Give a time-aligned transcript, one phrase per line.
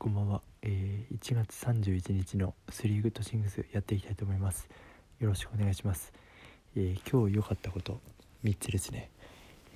[0.00, 4.66] こんばんは、えー、1月31日のスリーグッドシングスやっていきたいと思います。
[5.18, 6.14] よろしくお願いします、
[6.74, 8.00] えー、今日良かったこと
[8.42, 9.10] 3つですね、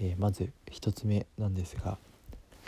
[0.00, 1.98] えー、まず1つ目なんですが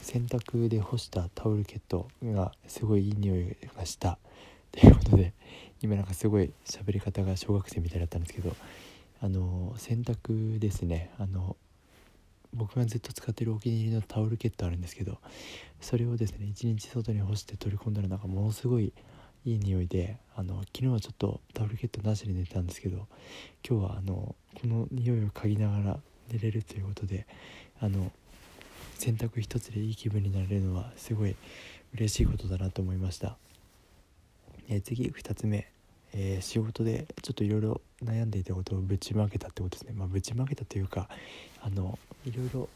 [0.03, 4.19] 洗濯で干したタオルケットがすごいいい匂いがした。
[4.71, 5.33] ということで
[5.81, 8.54] 今なんかすごい喋り方が小学生みたいだったんですけど
[9.23, 11.11] あの洗濯ですね。
[11.19, 11.57] あの
[12.57, 15.19] 僕がずっと使ってるお気に入りのタオルケットあるんですけど
[15.81, 18.93] それをですね一日外に干して取り込んだらなんかものすごい
[19.45, 23.07] いい匂いであの昨日はちょっとタオルケットなしで寝たんですけど
[23.69, 26.01] 今日はあのこの匂いを嗅ぎながら
[26.33, 27.27] 寝れるということで
[27.80, 28.11] あの
[28.99, 31.37] 洗濯一つでいい気分になれるのはすごい
[31.95, 33.37] 嬉しいことだなと思いました、
[34.69, 35.76] え、次2つ目。
[36.19, 41.09] えー、仕事でちょっといろいろ悩んでいたことをぶちまけたってことですね、まあ、ぶちまけたというか
[41.61, 42.69] あのいろいろ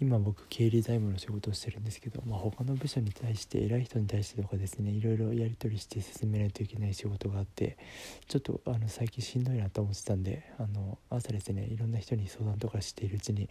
[0.00, 7.78] 今僕経理財務の仕事をしてるんですけど、まあ、他の部署に対して偉い人に対してとかですねいろいろやり取りして進めないといけない仕事があって
[8.26, 13.48] ちょっとあの最近しんどいなと思ってたんであの朝ですねいろんな人に相談とかしているうちに、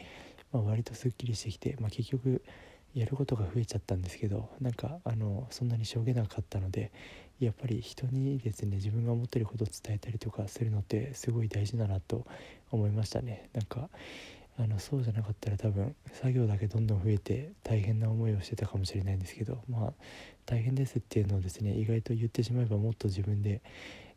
[0.52, 2.42] まあ、割とすっきりしてきて、まあ、結局
[2.94, 6.92] やることが増えちゃったんですけどなんかあのそんなにしょげなかったので
[7.40, 12.26] やっぱり人にですね自分が思ってることを伝えたりとかするのってすごい大事だなと
[12.72, 13.50] 思いましたね。
[13.54, 13.90] なんか
[14.60, 19.94] あのそうじゃなかったら多分作業だけどんどん増えて大変な思いをしてたかもしれないんですけどまあ
[20.46, 23.62] 大変ですっていうのをですね意外と言ってしまえばもっと自分で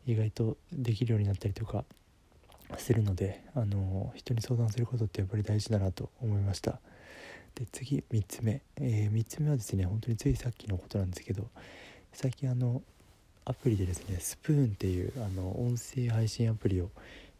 [0.05, 1.85] 意外とできるようになったりとか
[2.77, 6.79] するのであの人に相談することってやっぱり大事だなと思いました。
[7.57, 11.47] で次3つ目、えー、3つ目はですね本当についさっきのことなんですけど
[12.13, 12.83] 最近あの
[13.45, 16.91] アプリでですねスプーンっていうあの音声配信アプリを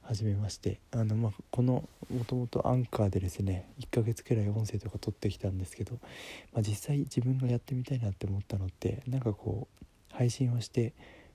[0.01, 5.99] 始めましてあの、まあ、このもともとアンカーでですね1ヶ月くらい音声とか撮ってきたんですけど、
[6.51, 10.93] まあ、実際自分がやってみたいなって思ったのってなんかこう配信をして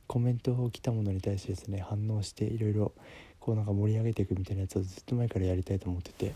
[0.09, 2.93] コメントを来たものに対してですね反応していろいろ
[3.39, 6.35] こうなんか盛り上げていくみたいなやつをずっと前からやりたいと思ってて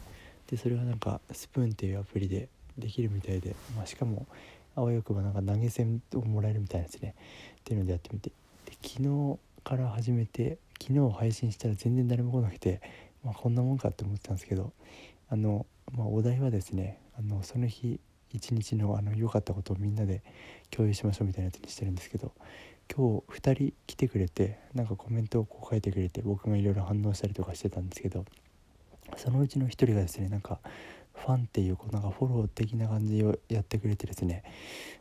[0.50, 2.48] でそれはなんかスプーンっていうアプリで
[2.78, 4.26] できるみたいで、まあ、しかも
[4.74, 7.14] あわよくばなんか投げ銭をもらえるみたいなですね。
[7.60, 8.30] っていうのでやってみて。
[8.66, 12.80] で昨日から始めて昨日配信したら全然誰も来なくて、
[13.24, 14.72] まあ、こんなもんかって思ってたんですけど
[15.28, 17.98] あの、まあ、お題はですねあのその日
[18.32, 20.22] 一日のあの良かったことをみんなで
[20.70, 22.32] 共有しましょうみたいなやつにしてるんですけど
[22.94, 28.24] 今日2人来てくれてなんかコメントをこう書いてくれて僕がいろいろ反応したりとかしてたんですけど
[29.16, 30.58] そのうちの1人がですねなんか
[31.14, 34.42] ファンっていうこうなんかフォロー的な感じをやってくれてですね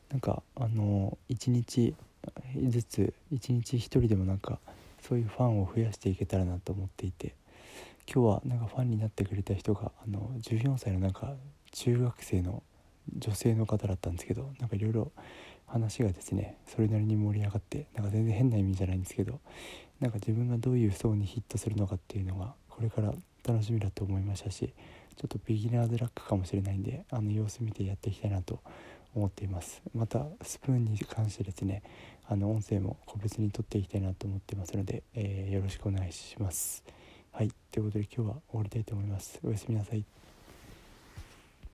[0.09, 1.93] なんかあの1日
[2.67, 4.59] ずつ1日1人でもなんか
[5.01, 7.35] そういうファンを増やしていけたらなと思っていて
[8.11, 11.33] 今日はなんかファンになってくれた人があの14歳のなんか
[11.71, 12.63] 中学生の
[13.17, 15.11] 女性の方だったんですけどなんかいろいろ
[15.67, 19.39] 話がですねそれなりに盛り上がってなんか全然変な意味じゃないんですけど
[19.99, 23.13] なんか自分がどういう層にヒットするのかっていうのがこれから
[23.47, 24.73] 楽しみだと思いましたし
[25.15, 28.59] ちょっとビギナーズラックかもしれないんであの様子見てやっていきたいなと
[29.15, 29.81] 思っています。
[29.93, 31.83] またスプーンに関してですね
[32.27, 36.83] あの音声も個別に撮っていきたいなと思ってますので、えー、よろしくお願いします。
[37.31, 37.51] はい。
[37.71, 39.39] ということで今日は終わりたいと思います。
[39.43, 40.03] おやすみなさい。